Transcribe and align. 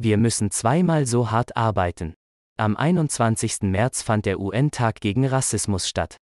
Wir 0.00 0.16
müssen 0.16 0.52
zweimal 0.52 1.06
so 1.06 1.32
hart 1.32 1.56
arbeiten. 1.56 2.14
Am 2.56 2.76
21. 2.76 3.62
März 3.62 4.02
fand 4.02 4.26
der 4.26 4.38
UN-Tag 4.38 5.00
gegen 5.00 5.26
Rassismus 5.26 5.88
statt. 5.88 6.16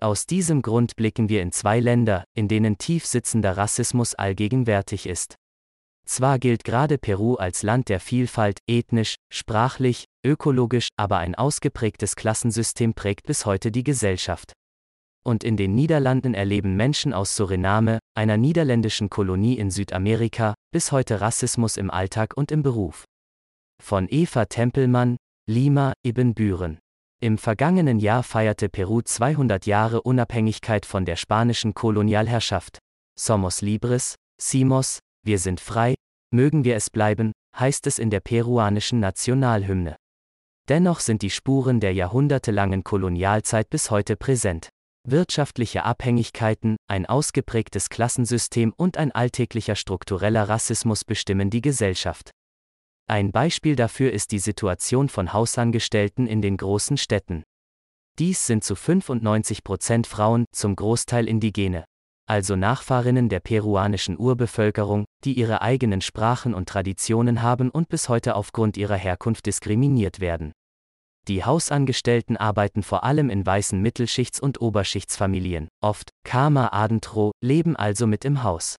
Aus 0.00 0.26
diesem 0.26 0.62
Grund 0.62 0.94
blicken 0.94 1.28
wir 1.28 1.42
in 1.42 1.50
zwei 1.50 1.80
Länder, 1.80 2.24
in 2.34 2.46
denen 2.46 2.78
tief 2.78 3.04
sitzender 3.04 3.56
Rassismus 3.56 4.14
allgegenwärtig 4.14 5.06
ist. 5.06 5.34
Zwar 6.06 6.38
gilt 6.38 6.62
gerade 6.62 6.98
Peru 6.98 7.34
als 7.34 7.62
Land 7.64 7.88
der 7.88 7.98
Vielfalt, 7.98 8.60
ethnisch, 8.68 9.16
sprachlich, 9.32 10.04
ökologisch, 10.24 10.88
aber 10.96 11.18
ein 11.18 11.34
ausgeprägtes 11.34 12.14
Klassensystem 12.14 12.94
prägt 12.94 13.26
bis 13.26 13.44
heute 13.44 13.72
die 13.72 13.84
Gesellschaft. 13.84 14.52
Und 15.24 15.44
in 15.44 15.56
den 15.56 15.74
Niederlanden 15.74 16.34
erleben 16.34 16.76
Menschen 16.76 17.12
aus 17.12 17.36
Suriname, 17.36 17.98
einer 18.14 18.36
niederländischen 18.36 19.10
Kolonie 19.10 19.58
in 19.58 19.70
Südamerika, 19.70 20.54
bis 20.72 20.92
heute 20.92 21.20
Rassismus 21.20 21.76
im 21.76 21.90
Alltag 21.90 22.36
und 22.36 22.50
im 22.50 22.62
Beruf. 22.62 23.04
Von 23.82 24.06
Eva 24.10 24.46
Tempelmann, 24.46 25.16
Lima, 25.46 25.92
Ibbenbüren. 26.02 26.78
Im 27.22 27.36
vergangenen 27.36 27.98
Jahr 27.98 28.22
feierte 28.22 28.70
Peru 28.70 29.02
200 29.02 29.66
Jahre 29.66 30.00
Unabhängigkeit 30.02 30.86
von 30.86 31.04
der 31.04 31.16
spanischen 31.16 31.74
Kolonialherrschaft. 31.74 32.78
Somos 33.18 33.60
libres, 33.60 34.14
Simos, 34.40 35.00
wir 35.22 35.38
sind 35.38 35.60
frei, 35.60 35.96
mögen 36.32 36.64
wir 36.64 36.76
es 36.76 36.88
bleiben, 36.88 37.32
heißt 37.58 37.86
es 37.86 37.98
in 37.98 38.08
der 38.08 38.20
peruanischen 38.20 39.00
Nationalhymne. 39.00 39.96
Dennoch 40.70 41.00
sind 41.00 41.20
die 41.20 41.30
Spuren 41.30 41.80
der 41.80 41.92
jahrhundertelangen 41.92 42.84
Kolonialzeit 42.84 43.68
bis 43.68 43.90
heute 43.90 44.16
präsent. 44.16 44.70
Wirtschaftliche 45.08 45.84
Abhängigkeiten, 45.84 46.76
ein 46.86 47.06
ausgeprägtes 47.06 47.88
Klassensystem 47.88 48.72
und 48.76 48.98
ein 48.98 49.12
alltäglicher 49.12 49.74
struktureller 49.74 50.48
Rassismus 50.48 51.04
bestimmen 51.04 51.50
die 51.50 51.62
Gesellschaft. 51.62 52.30
Ein 53.08 53.32
Beispiel 53.32 53.76
dafür 53.76 54.12
ist 54.12 54.30
die 54.30 54.38
Situation 54.38 55.08
von 55.08 55.32
Hausangestellten 55.32 56.26
in 56.26 56.42
den 56.42 56.56
großen 56.56 56.96
Städten. 56.96 57.42
Dies 58.18 58.46
sind 58.46 58.62
zu 58.62 58.76
95 58.76 59.64
Prozent 59.64 60.06
Frauen, 60.06 60.44
zum 60.52 60.76
Großteil 60.76 61.26
Indigene, 61.26 61.86
also 62.28 62.54
Nachfahrinnen 62.54 63.28
der 63.28 63.40
peruanischen 63.40 64.16
Urbevölkerung, 64.16 65.06
die 65.24 65.32
ihre 65.32 65.62
eigenen 65.62 66.02
Sprachen 66.02 66.54
und 66.54 66.68
Traditionen 66.68 67.42
haben 67.42 67.70
und 67.70 67.88
bis 67.88 68.08
heute 68.08 68.36
aufgrund 68.36 68.76
ihrer 68.76 68.96
Herkunft 68.96 69.46
diskriminiert 69.46 70.20
werden. 70.20 70.52
Die 71.28 71.44
Hausangestellten 71.44 72.36
arbeiten 72.36 72.82
vor 72.82 73.04
allem 73.04 73.30
in 73.30 73.44
weißen 73.44 73.80
Mittelschichts- 73.80 74.40
und 74.40 74.60
Oberschichtsfamilien, 74.60 75.68
oft, 75.82 76.10
Kama 76.24 76.68
Adentro, 76.72 77.32
leben 77.42 77.76
also 77.76 78.06
mit 78.06 78.24
im 78.24 78.42
Haus. 78.42 78.76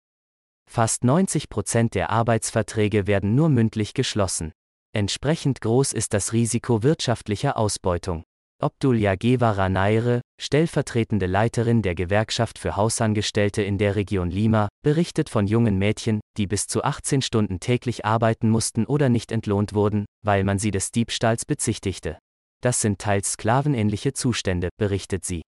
Fast 0.70 1.04
90 1.04 1.50
Prozent 1.50 1.96
der 1.96 2.10
Arbeitsverträge 2.10 3.08
werden 3.08 3.36
nur 3.36 3.50
mündlich 3.50 3.94
geschlossen. 3.94 4.52
Entsprechend 4.94 5.62
groß 5.62 5.94
ist 5.94 6.14
das 6.14 6.34
Risiko 6.34 6.84
wirtschaftlicher 6.84 7.58
Ausbeutung. 7.58 8.24
Obdulja 8.62 9.16
Guevara 9.16 9.70
Naire, 9.70 10.22
stellvertretende 10.40 11.26
Leiterin 11.26 11.82
der 11.82 11.96
Gewerkschaft 11.96 12.60
für 12.60 12.76
Hausangestellte 12.76 13.64
in 13.64 13.78
der 13.78 13.96
Region 13.96 14.30
Lima, 14.30 14.70
berichtet 14.84 15.30
von 15.30 15.48
jungen 15.48 15.78
Mädchen, 15.78 16.22
die 16.38 16.48
bis 16.48 16.68
zu 16.68 16.84
18 16.84 17.22
Stunden 17.22 17.60
täglich 17.60 18.06
arbeiten 18.06 18.50
mussten 18.50 18.86
oder 18.86 19.10
nicht 19.10 19.32
entlohnt 19.32 19.74
wurden, 19.74 20.06
weil 20.24 20.44
man 20.44 20.60
sie 20.60 20.72
des 20.72 20.92
Diebstahls 20.92 21.46
bezichtigte. 21.46 22.18
Das 22.62 22.80
sind 22.80 23.00
teils 23.00 23.34
sklavenähnliche 23.34 24.14
Zustände, 24.14 24.70
berichtet 24.78 25.26
sie. 25.26 25.42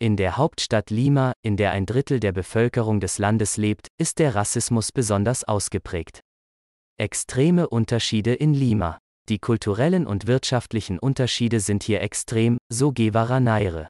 In 0.00 0.16
der 0.16 0.36
Hauptstadt 0.36 0.90
Lima, 0.90 1.32
in 1.42 1.56
der 1.56 1.72
ein 1.72 1.84
Drittel 1.84 2.20
der 2.20 2.32
Bevölkerung 2.32 3.00
des 3.00 3.18
Landes 3.18 3.56
lebt, 3.56 3.88
ist 3.98 4.18
der 4.18 4.34
Rassismus 4.34 4.92
besonders 4.92 5.44
ausgeprägt. 5.44 6.20
Extreme 6.98 7.68
Unterschiede 7.68 8.34
in 8.34 8.54
Lima. 8.54 8.98
Die 9.28 9.38
kulturellen 9.38 10.06
und 10.06 10.26
wirtschaftlichen 10.26 10.98
Unterschiede 10.98 11.60
sind 11.60 11.82
hier 11.82 12.00
extrem, 12.00 12.58
so 12.72 12.92
Guevara 12.92 13.40
Naire. 13.40 13.88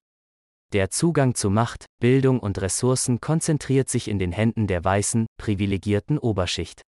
Der 0.73 0.91
Zugang 0.91 1.35
zu 1.35 1.49
Macht, 1.49 1.87
Bildung 2.01 2.41
und 2.41 2.61
Ressourcen 2.61 3.21
konzentriert 3.21 3.89
sich 3.89 4.09
in 4.09 4.19
den 4.19 4.33
Händen 4.33 4.67
der 4.67 4.85
weißen, 4.85 5.27
privilegierten 5.39 6.19
Oberschicht. 6.19 6.83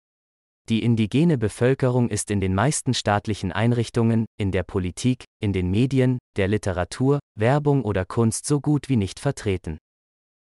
Die 0.69 0.83
indigene 0.83 1.39
Bevölkerung 1.39 2.11
ist 2.11 2.31
in 2.31 2.41
den 2.41 2.55
meisten 2.55 2.93
staatlichen 2.93 3.53
Einrichtungen, 3.53 4.27
in 4.39 4.53
der 4.53 4.63
Politik, 4.63 5.25
in 5.41 5.53
den 5.53 5.71
Medien, 5.71 6.19
der 6.37 6.49
Literatur, 6.49 7.19
Werbung 7.39 7.85
oder 7.85 8.05
Kunst 8.05 8.47
so 8.47 8.61
gut 8.61 8.89
wie 8.89 8.97
nicht 8.97 9.21
vertreten. 9.21 9.79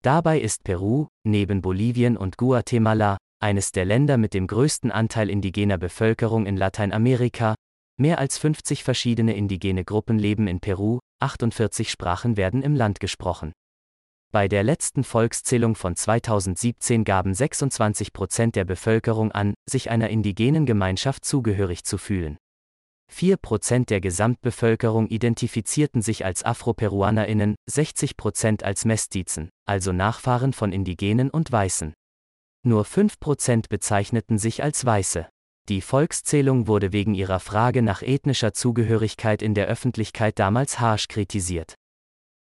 Dabei 0.03 0.41
ist 0.41 0.65
Peru, 0.65 1.07
neben 1.25 1.63
Bolivien 1.63 2.17
und 2.17 2.37
Guatemala, 2.37 3.19
eines 3.41 3.73
der 3.73 3.85
Länder 3.85 4.17
mit 4.17 4.35
dem 4.35 4.47
größten 4.47 4.91
Anteil 4.91 5.31
indigener 5.31 5.79
Bevölkerung 5.79 6.47
in 6.47 6.57
Lateinamerika, 6.57 7.55
mehr 8.01 8.19
als 8.19 8.39
50 8.39 8.85
verschiedene 8.85 9.35
indigene 9.35 9.85
Gruppen 9.85 10.19
leben 10.19 10.47
in 10.47 10.61
Peru, 10.61 10.99
48 11.21 11.91
Sprachen 11.91 12.37
werden 12.37 12.63
im 12.63 12.75
Land 12.75 13.01
gesprochen. 13.01 13.53
Bei 14.33 14.49
der 14.49 14.63
letzten 14.63 15.05
Volkszählung 15.05 15.75
von 15.75 15.95
2017 15.95 17.05
gaben 17.05 17.35
26 17.35 18.13
Prozent 18.13 18.57
der 18.57 18.65
Bevölkerung 18.65 19.31
an, 19.31 19.55
sich 19.69 19.91
einer 19.91 20.09
indigenen 20.09 20.65
Gemeinschaft 20.65 21.25
zugehörig 21.25 21.85
zu 21.85 21.99
fühlen. 21.99 22.39
4 23.11 23.37
Prozent 23.37 23.91
der 23.91 24.01
Gesamtbevölkerung 24.01 25.07
identifizierten 25.09 26.03
sich 26.03 26.25
als 26.25 26.45
Afroperuanerinnen, 26.45 27.57
60 27.71 28.17
Prozent 28.17 28.65
als 28.65 28.85
Mestizen, 28.85 29.51
also 29.67 29.93
Nachfahren 29.93 30.53
von 30.53 30.73
Indigenen 30.73 31.31
und 31.31 31.53
Weißen. 31.53 31.95
Nur 32.65 32.85
5 32.85 33.21
Prozent 33.21 33.69
bezeichneten 33.69 34.39
sich 34.39 34.63
als 34.63 34.85
Weiße. 34.85 35.29
Die 35.69 35.81
Volkszählung 35.81 36.67
wurde 36.67 36.93
wegen 36.93 37.15
ihrer 37.15 37.39
Frage 37.39 37.83
nach 37.83 38.03
ethnischer 38.03 38.53
Zugehörigkeit 38.53 39.43
in 39.43 39.55
der 39.55 39.67
Öffentlichkeit 39.67 40.39
damals 40.39 40.81
harsch 40.81 41.07
kritisiert. 41.09 41.75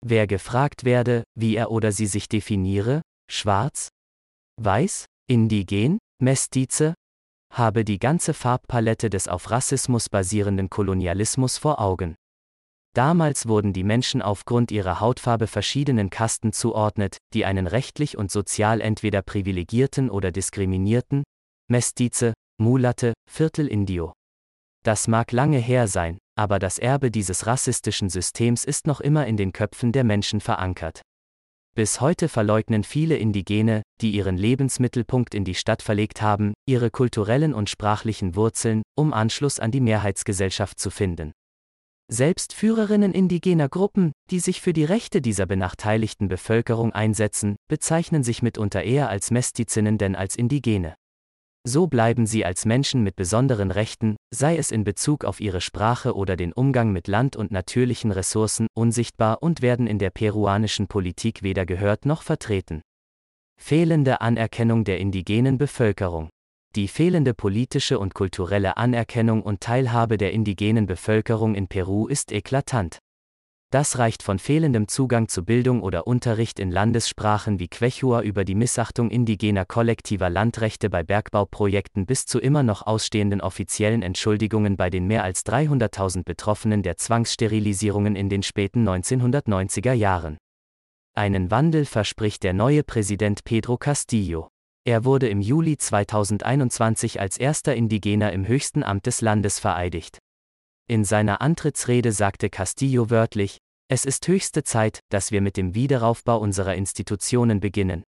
Wer 0.06 0.26
gefragt 0.26 0.84
werde, 0.84 1.24
wie 1.34 1.56
er 1.56 1.70
oder 1.70 1.90
sie 1.90 2.06
sich 2.06 2.28
definiere, 2.28 3.02
schwarz, 3.28 3.88
weiß, 4.60 5.06
indigen, 5.28 5.98
mestize, 6.22 6.94
habe 7.52 7.84
die 7.84 7.98
ganze 7.98 8.34
Farbpalette 8.34 9.10
des 9.10 9.28
auf 9.28 9.50
Rassismus 9.50 10.08
basierenden 10.08 10.70
Kolonialismus 10.70 11.58
vor 11.58 11.80
Augen. 11.80 12.14
Damals 12.94 13.46
wurden 13.46 13.72
die 13.72 13.84
Menschen 13.84 14.22
aufgrund 14.22 14.70
ihrer 14.70 15.00
Hautfarbe 15.00 15.46
verschiedenen 15.46 16.10
Kasten 16.10 16.52
zuordnet, 16.52 17.18
die 17.34 17.44
einen 17.44 17.66
rechtlich 17.66 18.16
und 18.16 18.30
sozial 18.30 18.80
entweder 18.80 19.22
privilegierten 19.22 20.10
oder 20.10 20.32
diskriminierten, 20.32 21.22
Mestize, 21.70 22.32
Mulatte, 22.60 23.12
Viertel 23.30 23.68
Indio. 23.68 24.12
Das 24.84 25.06
mag 25.06 25.32
lange 25.32 25.58
her 25.58 25.86
sein, 25.86 26.18
aber 26.36 26.58
das 26.58 26.78
Erbe 26.78 27.10
dieses 27.10 27.46
rassistischen 27.46 28.08
Systems 28.08 28.64
ist 28.64 28.86
noch 28.86 29.00
immer 29.00 29.26
in 29.26 29.36
den 29.36 29.52
Köpfen 29.52 29.92
der 29.92 30.04
Menschen 30.04 30.40
verankert. 30.40 31.02
Bis 31.74 32.00
heute 32.00 32.28
verleugnen 32.28 32.82
viele 32.82 33.16
Indigene, 33.16 33.82
die 34.00 34.10
ihren 34.10 34.36
Lebensmittelpunkt 34.36 35.34
in 35.34 35.44
die 35.44 35.54
Stadt 35.54 35.82
verlegt 35.82 36.22
haben, 36.22 36.54
ihre 36.66 36.90
kulturellen 36.90 37.54
und 37.54 37.70
sprachlichen 37.70 38.34
Wurzeln, 38.34 38.82
um 38.96 39.12
Anschluss 39.12 39.60
an 39.60 39.70
die 39.70 39.80
Mehrheitsgesellschaft 39.80 40.80
zu 40.80 40.90
finden. 40.90 41.32
Selbst 42.10 42.54
Führerinnen 42.54 43.12
indigener 43.12 43.68
Gruppen, 43.68 44.12
die 44.30 44.40
sich 44.40 44.62
für 44.62 44.72
die 44.72 44.84
Rechte 44.84 45.20
dieser 45.20 45.44
benachteiligten 45.44 46.28
Bevölkerung 46.28 46.92
einsetzen, 46.92 47.56
bezeichnen 47.68 48.22
sich 48.22 48.42
mitunter 48.42 48.82
eher 48.82 49.10
als 49.10 49.30
Mestizinnen 49.30 49.98
denn 49.98 50.16
als 50.16 50.34
Indigene. 50.34 50.94
So 51.70 51.86
bleiben 51.86 52.24
sie 52.24 52.46
als 52.46 52.64
Menschen 52.64 53.02
mit 53.02 53.14
besonderen 53.14 53.70
Rechten, 53.70 54.16
sei 54.30 54.56
es 54.56 54.70
in 54.70 54.84
Bezug 54.84 55.26
auf 55.26 55.38
ihre 55.38 55.60
Sprache 55.60 56.16
oder 56.16 56.34
den 56.34 56.54
Umgang 56.54 56.92
mit 56.92 57.08
Land 57.08 57.36
und 57.36 57.50
natürlichen 57.50 58.10
Ressourcen, 58.10 58.68
unsichtbar 58.74 59.42
und 59.42 59.60
werden 59.60 59.86
in 59.86 59.98
der 59.98 60.08
peruanischen 60.08 60.86
Politik 60.86 61.42
weder 61.42 61.66
gehört 61.66 62.06
noch 62.06 62.22
vertreten. 62.22 62.80
Fehlende 63.60 64.22
Anerkennung 64.22 64.84
der 64.84 64.98
indigenen 64.98 65.58
Bevölkerung. 65.58 66.30
Die 66.74 66.88
fehlende 66.88 67.34
politische 67.34 67.98
und 67.98 68.14
kulturelle 68.14 68.78
Anerkennung 68.78 69.42
und 69.42 69.60
Teilhabe 69.60 70.16
der 70.16 70.32
indigenen 70.32 70.86
Bevölkerung 70.86 71.54
in 71.54 71.68
Peru 71.68 72.06
ist 72.06 72.32
eklatant. 72.32 72.98
Das 73.70 73.98
reicht 73.98 74.22
von 74.22 74.38
fehlendem 74.38 74.88
Zugang 74.88 75.28
zu 75.28 75.44
Bildung 75.44 75.82
oder 75.82 76.06
Unterricht 76.06 76.58
in 76.58 76.70
Landessprachen 76.70 77.58
wie 77.58 77.68
Quechua 77.68 78.22
über 78.22 78.46
die 78.46 78.54
Missachtung 78.54 79.10
indigener 79.10 79.66
kollektiver 79.66 80.30
Landrechte 80.30 80.88
bei 80.88 81.02
Bergbauprojekten 81.02 82.06
bis 82.06 82.24
zu 82.24 82.38
immer 82.38 82.62
noch 82.62 82.86
ausstehenden 82.86 83.42
offiziellen 83.42 84.00
Entschuldigungen 84.00 84.78
bei 84.78 84.88
den 84.88 85.06
mehr 85.06 85.22
als 85.22 85.44
300.000 85.44 86.24
Betroffenen 86.24 86.82
der 86.82 86.96
Zwangssterilisierungen 86.96 88.16
in 88.16 88.30
den 88.30 88.42
späten 88.42 88.88
1990er 88.88 89.92
Jahren. 89.92 90.38
Einen 91.14 91.50
Wandel 91.50 91.84
verspricht 91.84 92.44
der 92.44 92.54
neue 92.54 92.82
Präsident 92.82 93.44
Pedro 93.44 93.76
Castillo. 93.76 94.48
Er 94.86 95.04
wurde 95.04 95.28
im 95.28 95.42
Juli 95.42 95.76
2021 95.76 97.20
als 97.20 97.36
erster 97.36 97.74
Indigener 97.74 98.32
im 98.32 98.48
höchsten 98.48 98.82
Amt 98.82 99.04
des 99.04 99.20
Landes 99.20 99.58
vereidigt. 99.58 100.20
In 100.90 101.04
seiner 101.04 101.42
Antrittsrede 101.42 102.12
sagte 102.12 102.48
Castillo 102.48 103.10
wörtlich, 103.10 103.58
es 103.88 104.06
ist 104.06 104.26
höchste 104.26 104.64
Zeit, 104.64 105.00
dass 105.10 105.30
wir 105.32 105.42
mit 105.42 105.58
dem 105.58 105.74
Wiederaufbau 105.74 106.38
unserer 106.38 106.76
Institutionen 106.76 107.60
beginnen. 107.60 108.04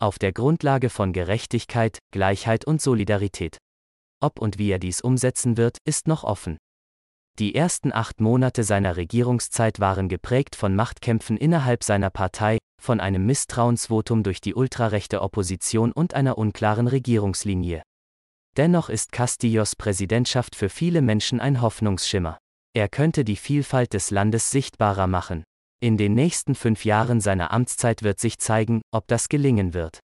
Auf 0.00 0.18
der 0.18 0.32
Grundlage 0.32 0.90
von 0.90 1.12
Gerechtigkeit, 1.12 1.98
Gleichheit 2.10 2.64
und 2.64 2.82
Solidarität. 2.82 3.58
ob 4.20 4.40
und 4.40 4.58
wie 4.58 4.70
er 4.70 4.80
dies 4.80 5.00
umsetzen 5.00 5.56
wird, 5.56 5.78
ist 5.84 6.08
noch 6.08 6.24
offen. 6.24 6.56
Die 7.38 7.54
ersten 7.54 7.92
acht 7.92 8.20
Monate 8.20 8.64
seiner 8.64 8.96
Regierungszeit 8.96 9.78
waren 9.78 10.08
geprägt 10.08 10.56
von 10.56 10.74
Machtkämpfen 10.74 11.36
innerhalb 11.36 11.84
seiner 11.84 12.10
Partei, 12.10 12.58
von 12.82 12.98
einem 12.98 13.26
Misstrauensvotum 13.26 14.24
durch 14.24 14.40
die 14.40 14.54
ultrarechte 14.54 15.22
Opposition 15.22 15.92
und 15.92 16.14
einer 16.14 16.36
unklaren 16.36 16.88
Regierungslinie. 16.88 17.82
Dennoch 18.56 18.88
ist 18.88 19.10
Castillos 19.10 19.74
Präsidentschaft 19.74 20.54
für 20.54 20.68
viele 20.68 21.02
Menschen 21.02 21.40
ein 21.40 21.60
Hoffnungsschimmer. 21.60 22.38
Er 22.72 22.88
könnte 22.88 23.24
die 23.24 23.36
Vielfalt 23.36 23.94
des 23.94 24.10
Landes 24.10 24.50
sichtbarer 24.50 25.06
machen. 25.06 25.42
In 25.80 25.96
den 25.96 26.14
nächsten 26.14 26.54
fünf 26.54 26.84
Jahren 26.84 27.20
seiner 27.20 27.52
Amtszeit 27.52 28.02
wird 28.02 28.20
sich 28.20 28.38
zeigen, 28.38 28.80
ob 28.92 29.08
das 29.08 29.28
gelingen 29.28 29.74
wird. 29.74 30.00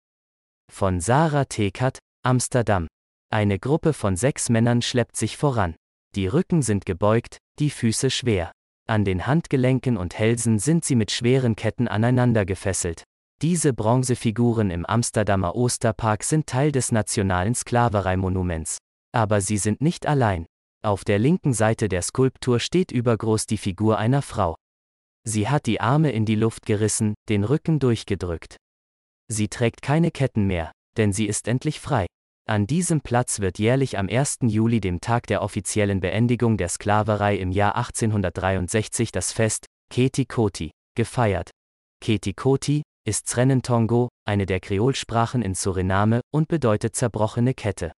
Von 0.72 1.00
Sarah 1.00 1.46
Tekat, 1.46 2.00
Amsterdam. 2.24 2.88
Eine 3.32 3.60
Gruppe 3.60 3.94
von 3.94 4.16
sechs 4.16 4.50
Männern 4.50 4.82
schleppt 4.82 5.16
sich 5.16 5.38
voran. 5.38 5.76
Die 6.16 6.28
Rücken 6.28 6.62
sind 6.62 6.86
gebeugt, 6.86 7.38
die 7.60 7.70
Füße 7.70 8.10
schwer. 8.10 8.52
An 8.88 9.04
den 9.04 9.26
Handgelenken 9.26 9.98
und 9.98 10.18
Hälsen 10.18 10.60
sind 10.60 10.86
sie 10.86 10.96
mit 10.96 11.12
schweren 11.12 11.56
Ketten 11.56 11.88
aneinander 11.88 12.46
gefesselt. 12.46 13.04
Diese 13.42 13.74
Bronzefiguren 13.74 14.70
im 14.70 14.86
Amsterdamer 14.86 15.56
Osterpark 15.56 16.24
sind 16.24 16.48
Teil 16.48 16.72
des 16.72 16.92
nationalen 16.92 17.54
Sklavereimonuments. 17.54 18.78
Aber 19.12 19.42
sie 19.42 19.58
sind 19.58 19.82
nicht 19.82 20.08
allein. 20.08 20.46
Auf 20.84 21.04
der 21.04 21.20
linken 21.20 21.54
Seite 21.54 21.90
der 21.90 22.02
Skulptur 22.02 22.60
steht 22.60 22.92
übergroß 22.92 23.46
die 23.46 23.58
Figur 23.58 23.98
einer 23.98 24.22
Frau. 24.22 24.56
Sie 25.28 25.50
hat 25.50 25.66
die 25.66 25.82
Arme 25.82 26.12
in 26.12 26.26
die 26.26 26.36
Luft 26.36 26.66
gerissen, 26.66 27.16
den 27.28 27.44
Rücken 27.44 27.80
durchgedrückt. 27.80 28.58
Sie 29.28 29.48
trägt 29.48 29.82
keine 29.82 30.12
Ketten 30.12 30.46
mehr, 30.46 30.72
denn 30.98 31.12
sie 31.12 31.26
ist 31.26 31.48
endlich 31.48 31.80
frei. 31.80 32.06
An 32.48 32.68
diesem 32.68 33.02
Platz 33.02 33.40
wird 33.40 33.58
jährlich 33.58 33.98
am 33.98 34.08
1. 34.08 34.38
Juli, 34.44 34.80
dem 34.80 35.02
Tag 35.02 35.26
der 35.26 35.42
offiziellen 35.42 36.00
Beendigung 36.00 36.58
der 36.58 36.70
Sklaverei 36.70 37.38
im 37.38 37.52
Jahr 37.52 37.76
1863, 37.76 39.12
das 39.12 39.32
Fest 39.32 39.66
Keti 39.92 40.26
Koti 40.26 40.72
gefeiert. 40.96 41.50
Keti 42.02 42.34
Koti 42.34 42.84
ist 43.06 43.30
Srenentongo, 43.30 44.10
eine 44.26 44.48
der 44.48 44.60
Kreolsprachen 44.60 45.44
in 45.44 45.54
Suriname, 45.54 46.22
und 46.32 46.48
bedeutet 46.48 46.96
zerbrochene 46.96 47.54
Kette. 47.54 47.92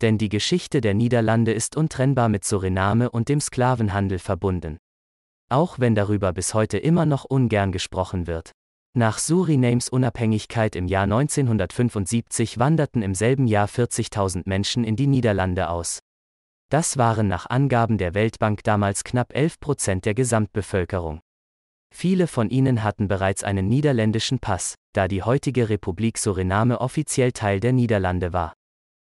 Denn 0.00 0.16
die 0.16 0.30
Geschichte 0.30 0.80
der 0.80 0.94
Niederlande 0.94 1.52
ist 1.52 1.76
untrennbar 1.76 2.30
mit 2.30 2.44
Suriname 2.44 3.10
und 3.10 3.28
dem 3.28 3.40
Sklavenhandel 3.40 4.18
verbunden. 4.18 4.78
Auch 5.50 5.78
wenn 5.78 5.94
darüber 5.94 6.32
bis 6.32 6.54
heute 6.54 6.78
immer 6.78 7.04
noch 7.04 7.24
ungern 7.24 7.70
gesprochen 7.70 8.26
wird. 8.26 8.52
Nach 8.96 9.18
Surinames 9.18 9.88
Unabhängigkeit 9.88 10.74
im 10.74 10.88
Jahr 10.88 11.04
1975 11.04 12.58
wanderten 12.58 13.02
im 13.02 13.14
selben 13.14 13.46
Jahr 13.46 13.68
40.000 13.68 14.42
Menschen 14.46 14.84
in 14.84 14.96
die 14.96 15.06
Niederlande 15.06 15.68
aus. 15.68 16.00
Das 16.70 16.96
waren 16.96 17.28
nach 17.28 17.50
Angaben 17.50 17.98
der 17.98 18.14
Weltbank 18.14 18.64
damals 18.64 19.04
knapp 19.04 19.34
11 19.34 19.60
Prozent 19.60 20.06
der 20.06 20.14
Gesamtbevölkerung. 20.14 21.20
Viele 22.02 22.28
von 22.28 22.48
ihnen 22.48 22.82
hatten 22.82 23.08
bereits 23.08 23.44
einen 23.44 23.68
niederländischen 23.68 24.38
Pass, 24.38 24.74
da 24.94 25.06
die 25.06 25.22
heutige 25.22 25.68
Republik 25.68 26.16
Suriname 26.16 26.80
offiziell 26.80 27.32
Teil 27.32 27.60
der 27.60 27.74
Niederlande 27.74 28.32
war. 28.32 28.54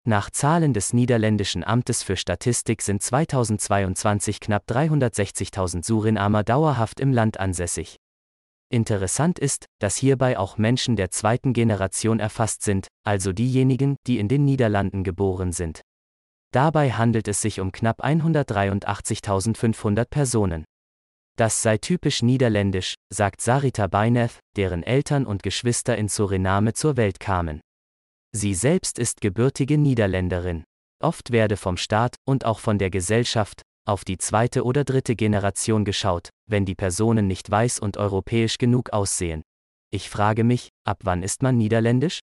Nach 0.07 0.31
Zahlen 0.31 0.73
des 0.73 0.95
Niederländischen 0.95 1.63
Amtes 1.63 2.03
für 2.03 2.17
Statistik 2.17 2.81
sind 2.81 3.03
2022 3.03 4.41
knapp 4.41 4.63
360.000 4.67 5.85
Surinamer 5.85 6.43
dauerhaft 6.43 7.01
im 7.01 7.13
Land 7.13 7.39
ansässig. 7.39 7.97
Interessant 8.71 9.39
ist, 9.39 9.67
dass 9.79 9.97
hierbei 9.97 10.39
auch 10.39 10.57
Menschen 10.57 10.97
der 10.97 11.11
zweiten 11.11 11.53
Generation 11.53 12.19
erfasst 12.19 12.63
sind, 12.63 12.89
also 13.05 13.35
diejenigen, 13.35 13.97
die 14.07 14.19
in 14.19 14.29
den 14.29 14.47
Niederlanden 14.47 15.05
geboren 15.05 15.53
sind. 15.53 15.83
Dabei 16.51 16.93
handelt 16.93 17.29
es 17.29 17.43
sich 17.43 17.61
um 17.61 17.73
knapp 17.73 18.03
183.500 18.03 20.07
Personen. 20.07 20.65
Das 21.41 21.63
sei 21.63 21.79
typisch 21.79 22.21
niederländisch, 22.21 22.97
sagt 23.11 23.41
Sarita 23.41 23.87
Beineth, 23.87 24.41
deren 24.59 24.83
Eltern 24.83 25.25
und 25.25 25.43
Geschwister 25.43 25.97
in 25.97 26.09
Suriname 26.09 26.75
zur 26.75 26.99
Welt 26.99 27.19
kamen. 27.19 27.63
Sie 28.37 28.53
selbst 28.53 28.99
ist 28.99 29.23
gebürtige 29.23 29.79
Niederländerin. 29.79 30.65
Oft 31.03 31.33
werde 31.33 31.57
vom 31.57 31.79
Staat 31.79 32.17
und 32.29 32.45
auch 32.45 32.59
von 32.59 32.77
der 32.77 32.91
Gesellschaft 32.91 33.63
auf 33.89 34.05
die 34.05 34.19
zweite 34.19 34.65
oder 34.65 34.85
dritte 34.85 35.17
Generation 35.17 35.87
geschaut, 35.87 36.29
wenn 36.47 36.67
die 36.67 36.75
Personen 36.75 37.27
nicht 37.27 37.51
weiß 37.51 37.79
und 37.79 37.97
europäisch 37.97 38.59
genug 38.59 38.91
aussehen. 38.93 39.41
Ich 39.91 40.11
frage 40.11 40.45
mich, 40.45 40.69
ab 40.87 40.99
wann 41.05 41.23
ist 41.23 41.43
man 41.43 41.57
niederländisch? 41.57 42.21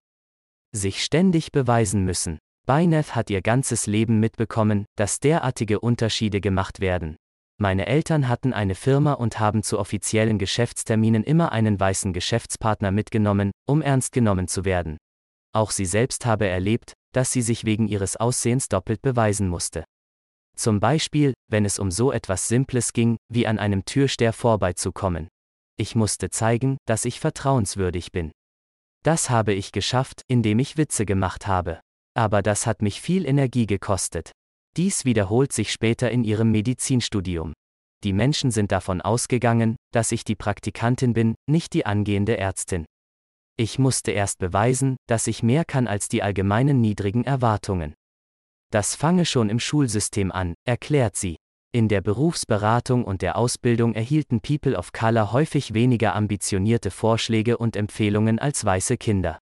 Sich 0.76 1.04
ständig 1.04 1.52
beweisen 1.52 2.06
müssen. 2.06 2.38
Beineth 2.68 3.16
hat 3.16 3.32
ihr 3.32 3.42
ganzes 3.42 3.88
Leben 3.88 4.20
mitbekommen, 4.20 4.86
dass 4.96 5.20
derartige 5.20 5.80
Unterschiede 5.80 6.40
gemacht 6.40 6.82
werden. 6.82 7.18
Meine 7.60 7.88
Eltern 7.88 8.28
hatten 8.28 8.54
eine 8.54 8.76
Firma 8.76 9.14
und 9.14 9.40
haben 9.40 9.64
zu 9.64 9.80
offiziellen 9.80 10.38
Geschäftsterminen 10.38 11.24
immer 11.24 11.52
einen 11.52 11.80
weißen 11.80 12.14
Geschäftspartner 12.14 12.92
mitgenommen, 12.92 13.52
um 13.68 13.82
ernst 13.82 14.12
genommen 14.12 14.48
zu 14.48 14.64
werden. 14.64 14.98
Auch 15.56 15.72
sie 15.72 15.86
selbst 15.86 16.28
habe 16.28 16.46
erlebt, 16.48 16.94
dass 17.14 17.32
sie 17.32 17.42
sich 17.42 17.66
wegen 17.66 17.88
ihres 17.88 18.16
Aussehens 18.16 18.68
doppelt 18.70 19.02
beweisen 19.02 19.50
musste. 19.50 19.86
Zum 20.56 20.80
Beispiel, 20.80 21.34
wenn 21.50 21.66
es 21.66 21.80
um 21.80 21.90
so 21.90 22.12
etwas 22.12 22.48
Simples 22.48 22.94
ging, 22.94 23.18
wie 23.32 23.48
an 23.48 23.58
einem 23.58 23.86
Türsteher 23.86 24.34
vorbeizukommen. 24.34 25.28
Ich 25.78 25.96
musste 25.96 26.30
zeigen, 26.30 26.78
dass 26.86 27.06
ich 27.06 27.20
vertrauenswürdig 27.20 28.12
bin. 28.12 28.32
Das 29.04 29.32
habe 29.32 29.54
ich 29.54 29.72
geschafft, 29.72 30.22
indem 30.28 30.60
ich 30.60 30.78
Witze 30.78 31.06
gemacht 31.08 31.48
habe. 31.48 31.80
Aber 32.16 32.44
das 32.44 32.68
hat 32.68 32.84
mich 32.84 33.02
viel 33.02 33.26
Energie 33.26 33.66
gekostet. 33.66 34.32
Dies 34.78 35.06
wiederholt 35.06 35.52
sich 35.52 35.72
später 35.72 36.12
in 36.12 36.24
ihrem 36.24 36.52
Medizinstudium. 36.52 37.54
Die 38.04 38.14
Menschen 38.14 38.52
sind 38.52 38.72
davon 38.72 39.02
ausgegangen, 39.02 39.76
dass 39.92 40.12
ich 40.12 40.24
die 40.24 40.36
Praktikantin 40.36 41.14
bin, 41.14 41.34
nicht 41.50 41.74
die 41.74 41.88
angehende 41.88 42.38
Ärztin. 42.38 42.86
Ich 43.60 43.80
musste 43.80 44.12
erst 44.12 44.38
beweisen, 44.38 44.98
dass 45.08 45.26
ich 45.26 45.42
mehr 45.42 45.66
kann 45.66 45.88
als 45.88 46.10
die 46.10 46.22
allgemeinen 46.22 46.80
niedrigen 46.80 47.24
Erwartungen. 47.24 47.96
Das 48.72 48.94
fange 48.94 49.26
schon 49.26 49.50
im 49.50 49.60
Schulsystem 49.60 50.32
an, 50.32 50.54
erklärt 50.64 51.16
sie. 51.16 51.38
In 51.74 51.88
der 51.88 52.02
Berufsberatung 52.02 53.04
und 53.04 53.24
der 53.24 53.36
Ausbildung 53.36 53.96
erhielten 53.96 54.42
People 54.42 54.78
of 54.78 54.92
Color 54.92 55.32
häufig 55.32 55.74
weniger 55.74 56.16
ambitionierte 56.16 56.92
Vorschläge 56.92 57.58
und 57.58 57.76
Empfehlungen 57.76 58.38
als 58.38 58.64
weiße 58.64 58.98
Kinder. 58.98 59.40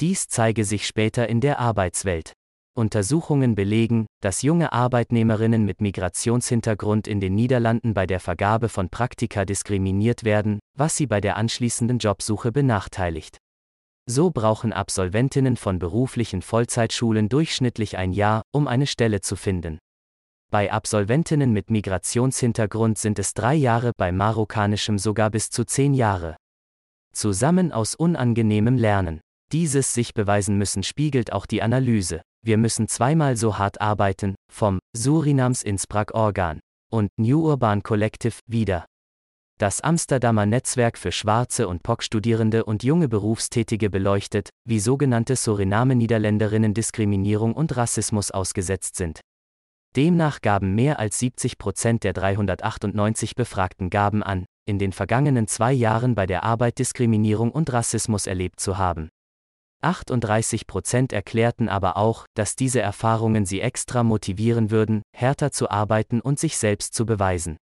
Dies 0.00 0.26
zeige 0.26 0.64
sich 0.64 0.88
später 0.88 1.28
in 1.28 1.40
der 1.40 1.60
Arbeitswelt. 1.60 2.32
Untersuchungen 2.76 3.54
belegen, 3.54 4.05
dass 4.20 4.42
junge 4.42 4.72
Arbeitnehmerinnen 4.72 5.64
mit 5.64 5.80
Migrationshintergrund 5.80 7.06
in 7.06 7.20
den 7.20 7.34
Niederlanden 7.34 7.94
bei 7.94 8.06
der 8.06 8.20
Vergabe 8.20 8.68
von 8.68 8.88
Praktika 8.88 9.44
diskriminiert 9.44 10.24
werden, 10.24 10.58
was 10.76 10.96
sie 10.96 11.06
bei 11.06 11.20
der 11.20 11.36
anschließenden 11.36 11.98
Jobsuche 11.98 12.52
benachteiligt. 12.52 13.38
So 14.08 14.30
brauchen 14.30 14.72
Absolventinnen 14.72 15.56
von 15.56 15.78
beruflichen 15.78 16.40
Vollzeitschulen 16.40 17.28
durchschnittlich 17.28 17.98
ein 17.98 18.12
Jahr, 18.12 18.42
um 18.52 18.68
eine 18.68 18.86
Stelle 18.86 19.20
zu 19.20 19.34
finden. 19.34 19.78
Bei 20.52 20.70
Absolventinnen 20.72 21.52
mit 21.52 21.70
Migrationshintergrund 21.70 22.98
sind 22.98 23.18
es 23.18 23.34
drei 23.34 23.54
Jahre, 23.54 23.90
bei 23.96 24.12
marokkanischem 24.12 24.96
sogar 24.96 25.30
bis 25.30 25.50
zu 25.50 25.64
zehn 25.64 25.92
Jahre. 25.92 26.36
Zusammen 27.12 27.72
aus 27.72 27.96
unangenehmem 27.96 28.76
Lernen. 28.76 29.20
Dieses 29.52 29.92
sich 29.92 30.14
beweisen 30.14 30.56
müssen 30.56 30.84
spiegelt 30.84 31.32
auch 31.32 31.46
die 31.46 31.62
Analyse. 31.62 32.22
Wir 32.46 32.58
müssen 32.58 32.86
zweimal 32.86 33.36
so 33.36 33.58
hart 33.58 33.80
arbeiten, 33.80 34.36
vom 34.52 34.78
Surinams 34.96 35.64
Innsbruck 35.64 36.14
Organ 36.14 36.60
und 36.92 37.10
New 37.18 37.44
Urban 37.44 37.82
Collective 37.82 38.38
wieder. 38.46 38.86
Das 39.58 39.80
Amsterdamer 39.80 40.46
Netzwerk 40.46 40.96
für 40.96 41.10
schwarze 41.10 41.66
und 41.66 41.82
POC-Studierende 41.82 42.64
und 42.64 42.84
junge 42.84 43.08
Berufstätige 43.08 43.90
beleuchtet, 43.90 44.50
wie 44.64 44.78
sogenannte 44.78 45.34
Suriname-Niederländerinnen 45.34 46.72
Diskriminierung 46.72 47.52
und 47.52 47.76
Rassismus 47.76 48.30
ausgesetzt 48.30 48.94
sind. 48.94 49.18
Demnach 49.96 50.40
gaben 50.40 50.76
mehr 50.76 51.00
als 51.00 51.18
70 51.18 51.58
Prozent 51.58 52.04
der 52.04 52.12
398 52.12 53.34
Befragten 53.34 53.90
gaben 53.90 54.22
an, 54.22 54.46
in 54.68 54.78
den 54.78 54.92
vergangenen 54.92 55.48
zwei 55.48 55.72
Jahren 55.72 56.14
bei 56.14 56.26
der 56.26 56.44
Arbeit 56.44 56.78
Diskriminierung 56.78 57.50
und 57.50 57.72
Rassismus 57.72 58.28
erlebt 58.28 58.60
zu 58.60 58.78
haben. 58.78 59.08
38 59.86 60.66
Prozent 60.66 61.12
erklärten 61.12 61.68
aber 61.68 61.96
auch, 61.96 62.26
dass 62.34 62.56
diese 62.56 62.80
Erfahrungen 62.80 63.46
sie 63.46 63.60
extra 63.60 64.02
motivieren 64.02 64.72
würden, 64.72 65.02
härter 65.16 65.52
zu 65.52 65.70
arbeiten 65.70 66.20
und 66.20 66.40
sich 66.40 66.56
selbst 66.56 66.92
zu 66.92 67.06
beweisen. 67.06 67.56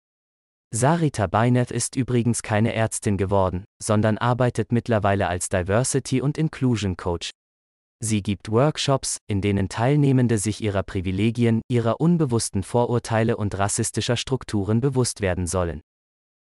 Sarita 0.74 1.28
Beineth 1.28 1.70
ist 1.70 1.98
übrigens 1.98 2.42
keine 2.42 2.74
Ärztin 2.74 3.18
geworden, 3.18 3.66
sondern 3.82 4.18
arbeitet 4.18 4.72
mittlerweile 4.72 5.28
als 5.28 5.50
Diversity 5.50 6.22
und 6.22 6.38
Inclusion 6.38 6.96
Coach. 6.96 7.32
Sie 8.00 8.24
gibt 8.24 8.50
Workshops, 8.50 9.18
in 9.28 9.42
denen 9.42 9.68
Teilnehmende 9.68 10.38
sich 10.38 10.64
ihrer 10.64 10.84
Privilegien, 10.84 11.62
ihrer 11.70 12.00
unbewussten 12.00 12.64
Vorurteile 12.64 13.36
und 13.36 13.58
rassistischer 13.58 14.16
Strukturen 14.16 14.80
bewusst 14.80 15.20
werden 15.20 15.46
sollen. 15.46 15.82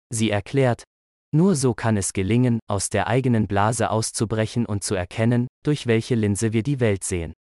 Sie 0.09 0.29
erklärt, 0.29 0.83
nur 1.33 1.55
so 1.55 1.73
kann 1.73 1.97
es 1.97 2.13
gelingen, 2.13 2.59
aus 2.67 2.89
der 2.89 3.07
eigenen 3.07 3.47
Blase 3.47 3.89
auszubrechen 3.89 4.65
und 4.65 4.83
zu 4.83 4.95
erkennen, 4.95 5.47
durch 5.63 5.87
welche 5.87 6.15
Linse 6.15 6.53
wir 6.53 6.63
die 6.63 6.79
Welt 6.79 7.03
sehen. 7.03 7.33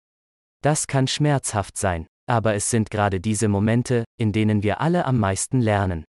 Das 0.63 0.87
kann 0.87 1.07
schmerzhaft 1.07 1.77
sein, 1.77 2.07
Aber 2.27 2.53
es 2.53 2.69
sind 2.69 2.91
gerade 2.91 3.19
diese 3.19 3.49
Momente, 3.49 4.05
in 4.17 4.31
denen 4.31 4.63
wir 4.63 4.79
alle 4.79 5.05
am 5.05 5.19
meisten 5.19 5.59
lernen. 5.59 6.05